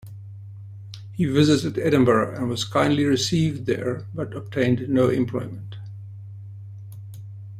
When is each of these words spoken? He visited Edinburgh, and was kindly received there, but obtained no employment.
He 1.11 1.25
visited 1.25 1.77
Edinburgh, 1.77 2.35
and 2.35 2.49
was 2.49 2.65
kindly 2.65 3.05
received 3.05 3.67
there, 3.67 4.07
but 4.15 4.33
obtained 4.35 4.89
no 4.89 5.09
employment. 5.09 5.75